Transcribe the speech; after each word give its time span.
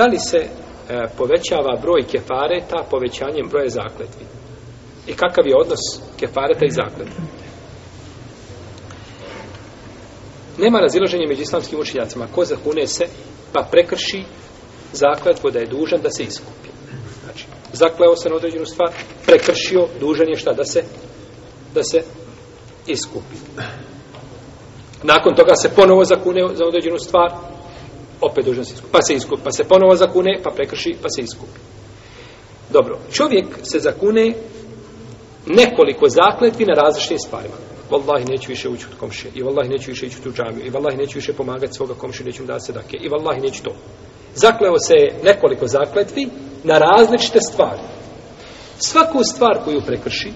Da 0.00 0.06
li 0.06 0.18
se 0.18 0.38
e, 0.38 0.48
povećava 1.16 1.78
broj 1.82 2.02
kefareta 2.02 2.84
povećanjem 2.90 3.48
broja 3.48 3.68
zakletvi? 3.68 4.24
I 5.06 5.12
kakav 5.12 5.46
je 5.46 5.56
odnos 5.56 5.80
kefareta 6.20 6.64
i 6.64 6.70
zakletvi? 6.70 7.22
Nema 10.58 10.80
razilaženja 10.80 11.26
među 11.28 11.42
islamskim 11.42 11.80
učenjacima. 11.80 12.26
Ko 12.34 12.44
zakune 12.44 12.86
se, 12.86 13.04
pa 13.52 13.68
prekrši 13.70 14.24
zakletvo 14.92 15.50
da 15.50 15.58
je 15.58 15.66
dužan 15.66 16.00
da 16.02 16.10
se 16.10 16.22
iskupi. 16.22 16.70
Znači, 17.24 17.46
zakleo 17.72 18.16
se 18.16 18.28
na 18.28 18.36
određenu 18.36 18.66
stvar, 18.66 18.90
prekršio, 19.26 19.86
dužan 20.00 20.28
je 20.28 20.36
šta 20.36 20.52
da 20.52 20.64
se 20.64 20.84
da 21.74 21.82
se 21.82 22.02
iskupi. 22.86 23.36
Nakon 25.02 25.34
toga 25.34 25.54
se 25.54 25.74
ponovo 25.76 26.04
zakune 26.04 26.40
za 26.54 26.64
određenu 26.64 26.98
stvar, 26.98 27.30
opet 28.20 28.44
dužan 28.44 28.64
se 28.64 28.74
iskupi. 28.74 28.92
Pa 28.92 29.02
se 29.02 29.14
iskupi, 29.14 29.42
pa 29.44 29.52
se 29.52 29.64
ponovo 29.64 29.96
zakune, 29.96 30.40
pa 30.42 30.50
prekrši, 30.50 30.96
pa 31.02 31.08
se 31.08 31.22
iskupi. 31.22 31.58
Dobro, 32.70 32.98
čovjek 33.12 33.46
se 33.62 33.78
zakune 33.78 34.34
nekoliko 35.46 36.08
zakletvi 36.08 36.64
na 36.64 36.74
različitim 36.74 37.18
stvarima. 37.18 37.54
Wallahi 37.90 38.30
neću 38.30 38.48
više 38.48 38.68
ući 38.68 38.86
od 38.92 38.98
komše. 38.98 39.28
I 39.34 39.42
wallahi 39.42 39.68
neću 39.68 39.90
više 39.90 40.06
ići 40.06 40.16
u 40.20 40.22
tu 40.22 40.32
džamiju. 40.32 40.66
I 40.66 40.70
wallahi 40.70 40.96
neću 40.96 41.18
više 41.18 41.32
pomagati 41.32 41.72
svoga 41.72 41.94
komše, 41.94 42.24
neću 42.24 42.44
da 42.44 42.60
se 42.60 42.72
dake. 42.72 42.96
I 42.96 43.08
wallahi 43.08 43.42
neću 43.42 43.62
to. 43.62 43.74
Zakleo 44.34 44.78
se 44.78 44.94
nekoliko 45.24 45.66
zakletvi 45.66 46.28
na 46.64 46.78
različite 46.78 47.38
stvari. 47.52 47.80
Svaku 48.78 49.24
stvar 49.24 49.58
koju 49.64 49.80
prekrši 49.86 50.32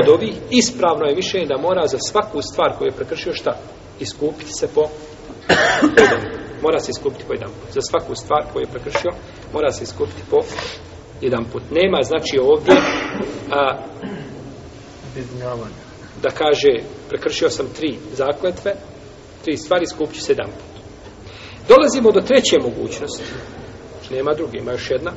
od 0.00 0.08
ovih, 0.08 0.34
ispravno 0.50 1.06
je 1.06 1.16
mišljenje 1.16 1.46
da 1.46 1.62
mora 1.62 1.86
za 1.86 1.98
svaku 1.98 2.42
stvar 2.42 2.72
koju 2.78 2.86
je 2.86 2.96
prekršio 2.96 3.34
šta? 3.34 3.58
Iskupiti 4.00 4.52
se 4.52 4.68
po. 4.74 4.88
Mora 6.66 6.78
se 6.80 6.90
iskupiti 6.90 7.24
po 7.28 7.32
jedan 7.32 7.48
put. 7.48 7.74
Za 7.74 7.80
svaku 7.90 8.14
stvar 8.14 8.42
koju 8.52 8.62
je 8.62 8.72
prekršio, 8.72 9.10
mora 9.52 9.70
se 9.72 9.84
iskupiti 9.84 10.22
po 10.30 10.36
jedan 11.20 11.44
put. 11.52 11.62
Nema, 11.70 12.02
znači 12.02 12.38
ovdje 12.42 12.74
a, 13.50 13.78
da 16.22 16.30
kaže 16.30 16.72
prekršio 17.08 17.50
sam 17.50 17.66
tri 17.76 17.98
zakletve, 18.12 18.72
tri 19.44 19.56
stvari, 19.56 19.86
skupit 19.86 20.22
se 20.22 20.32
jedan 20.32 20.50
put. 20.50 20.82
Dolazimo 21.68 22.12
do 22.12 22.20
treće 22.20 22.58
mogućnosti. 22.58 23.24
Znači, 23.92 24.14
nema 24.14 24.34
druge, 24.34 24.58
ima 24.58 24.72
još 24.72 24.90
jedna, 24.90 25.12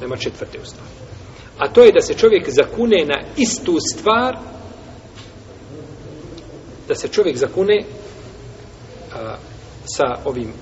nema 0.00 0.16
četvrte 0.16 0.58
u 0.62 0.66
stvari. 0.66 0.90
A 1.58 1.68
to 1.68 1.82
je 1.82 1.92
da 1.92 2.00
se 2.00 2.14
čovjek 2.14 2.50
zakune 2.50 3.04
na 3.04 3.22
istu 3.36 3.76
stvar, 3.94 4.36
da 6.88 6.94
se 6.94 7.08
čovjek 7.08 7.36
zakune 7.36 7.84
a, 9.14 9.36
sa 9.84 10.04
ovim 10.24 10.52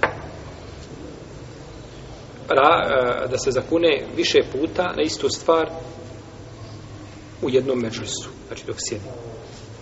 ra, 2.48 2.88
e, 3.24 3.28
da 3.28 3.38
se 3.38 3.50
zakune 3.50 4.06
više 4.16 4.38
puta 4.52 4.92
na 4.96 5.02
istu 5.02 5.28
stvar 5.28 5.70
u 7.42 7.50
jednom 7.50 7.78
međusu, 7.78 8.28
znači 8.46 8.66
dok 8.66 8.76
sjedi. 8.78 9.04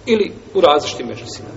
Ili 0.07 0.33
u 0.55 0.61
različitim 0.61 1.07
međusima. 1.07 1.49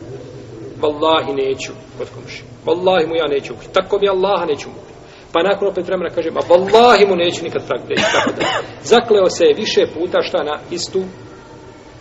Wallahi 0.82 1.48
neću 1.48 1.72
kod 1.98 2.08
komši. 2.16 2.44
Wallahi 2.66 3.08
mu 3.08 3.16
ja 3.16 3.28
neću 3.28 3.54
ubiti. 3.54 3.74
Tako 3.74 4.00
mi 4.00 4.10
Allaha 4.10 4.46
neću 4.46 4.70
ubiti. 4.70 4.86
Pa 5.32 5.44
nakon 5.44 5.68
opet 5.68 5.88
vremena 5.88 6.10
kaže, 6.16 6.32
ma 6.32 6.42
Wallahi 6.42 7.10
mu 7.10 7.16
neću 7.16 7.44
nikad 7.44 7.68
praktići. 7.68 8.04
Tako 8.14 8.32
da. 8.40 8.46
Zakleo 8.84 9.30
se 9.30 9.46
više 9.58 9.86
puta 9.94 10.22
šta 10.22 10.44
na 10.44 10.60
istu, 10.72 11.00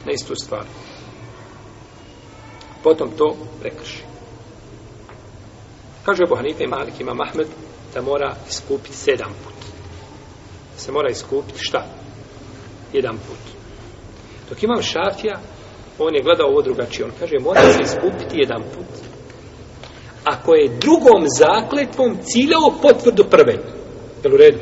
na 0.06 0.12
istu 0.12 0.34
stvar. 0.34 0.64
Potom 2.82 3.10
to 3.18 3.36
prekrši. 3.60 4.02
Kaže 6.04 6.22
Ebu 6.26 6.36
Hanife 6.36 6.64
i 6.64 6.66
Malik 6.66 7.00
ima 7.00 7.14
Mahmed 7.14 7.46
da 7.94 8.02
mora 8.02 8.34
iskupiti 8.48 8.96
sedam 8.96 9.32
put. 9.44 9.60
Da 10.72 10.78
se 10.78 10.92
mora 10.92 11.10
iskupiti 11.10 11.58
šta? 11.58 11.86
Jedan 12.92 13.16
put. 13.16 13.54
Dok 14.48 14.62
imam 14.62 14.82
šafija, 14.82 15.40
on 15.98 16.14
je 16.14 16.22
gledao 16.22 16.48
ovo 16.48 16.62
drugačije. 16.62 17.04
On 17.04 17.12
kaže, 17.20 17.34
mora 17.40 17.60
se 17.60 17.82
iskupiti 17.82 18.38
jedan 18.38 18.62
put. 18.74 18.94
Ako 20.24 20.54
je 20.54 20.78
drugom 20.80 21.24
zakletvom 21.38 22.18
ciljao 22.22 22.74
potvrdu 22.82 23.24
prve. 23.30 23.54
Jel 24.24 24.34
u 24.34 24.36
redu? 24.36 24.58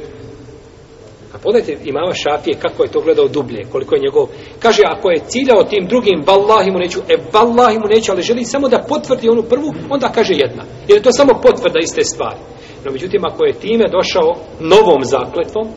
A 1.34 1.38
pogledajte 1.38 1.82
imama 1.84 2.12
Šafije 2.14 2.56
kako 2.59 2.82
je 2.82 2.93
to 2.93 3.00
gledao 3.00 3.28
dublje, 3.28 3.62
koliko 3.72 3.94
je 3.94 4.00
njegov... 4.00 4.26
Kaže, 4.59 4.82
ako 4.87 5.10
je 5.10 5.25
ciljao 5.28 5.64
tim 5.64 5.87
drugim, 5.88 6.22
vallahi 6.26 6.70
mu 6.70 6.78
neću, 6.78 7.00
e, 7.09 7.14
vallahi 7.32 7.78
mu 7.78 7.87
neću, 7.87 8.12
ali 8.12 8.22
želi 8.22 8.44
samo 8.44 8.69
da 8.69 8.84
potvrdi 8.88 9.28
onu 9.28 9.43
prvu, 9.43 9.75
onda 9.91 10.09
kaže 10.09 10.34
jedna. 10.34 10.64
Jer 10.88 10.99
je 10.99 11.03
to 11.03 11.12
samo 11.12 11.32
potvrda 11.43 11.78
iste 11.82 12.04
stvari. 12.04 12.37
No, 12.84 12.93
međutim, 12.93 13.25
ako 13.25 13.44
je 13.44 13.53
time 13.53 13.84
došao 13.88 14.37
novom 14.60 15.04
zakletvom, 15.04 15.69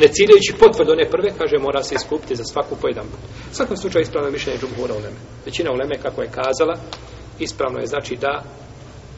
ne 0.00 0.08
ciljajući 0.08 0.58
potvrdu 0.58 0.92
one 0.92 1.10
prve, 1.10 1.30
kaže, 1.38 1.58
mora 1.58 1.82
se 1.82 1.94
iskupiti 1.94 2.36
za 2.36 2.44
svaku 2.44 2.76
pojedan 2.80 3.04
put. 3.04 3.20
U 3.52 3.54
svakom 3.54 3.76
slučaju 3.76 4.02
ispravno 4.02 4.28
je 4.28 4.32
mišljenje 4.32 4.58
džumhura 4.58 4.94
uleme. 4.94 5.18
Većina 5.44 5.70
uleme, 5.72 5.94
kako 6.02 6.22
je 6.22 6.30
kazala, 6.38 6.74
ispravno 7.38 7.78
je 7.80 7.86
znači 7.86 8.16
da 8.16 8.42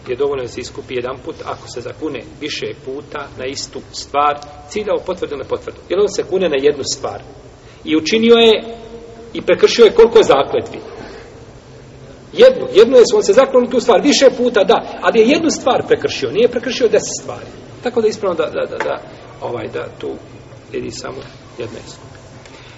je 0.08 0.16
dovoljno 0.16 0.42
da 0.42 0.48
se 0.48 0.60
iskupi 0.60 0.94
jedan 0.94 1.16
put 1.24 1.36
ako 1.44 1.68
se 1.68 1.80
zakune 1.80 2.20
više 2.40 2.66
puta 2.84 3.28
na 3.38 3.46
istu 3.46 3.80
stvar, 3.92 4.38
ciljao 4.68 5.04
potvrdu 5.06 5.36
na 5.36 5.44
potvrdu. 5.44 5.78
Jer 5.88 6.00
on 6.00 6.08
se 6.08 6.22
kune 6.22 6.48
na 6.48 6.56
jednu 6.60 6.84
stvar. 6.84 7.20
I 7.84 7.96
učinio 7.96 8.34
je 8.34 8.76
i 9.32 9.42
prekršio 9.42 9.84
je 9.84 9.94
koliko 9.94 10.22
zakletvi. 10.22 10.78
Jednu, 12.32 12.66
jednu 12.72 12.96
je 12.96 13.04
on 13.14 13.22
se 13.22 13.32
zaklonio 13.32 13.70
tu 13.70 13.80
stvar 13.80 14.00
više 14.00 14.30
puta, 14.36 14.64
da, 14.64 14.98
ali 15.02 15.20
je 15.20 15.28
jednu 15.28 15.50
stvar 15.50 15.86
prekršio, 15.86 16.30
nije 16.30 16.48
prekršio 16.48 16.88
deset 16.88 17.22
stvari. 17.22 17.46
Tako 17.82 18.00
da 18.00 18.08
ispravno 18.08 18.36
da, 18.36 18.44
da, 18.44 18.66
da, 18.66 18.84
da, 18.84 19.02
ovaj, 19.40 19.68
da 19.68 19.88
tu 19.98 20.10
vidi 20.72 20.90
samo 20.90 21.20
jedna 21.58 21.78
istina. 21.86 22.19